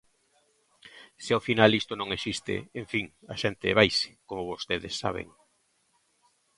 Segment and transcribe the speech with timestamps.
[1.23, 5.27] Se ao final isto non existe, en fin, a xente vaise, como vostedes saben.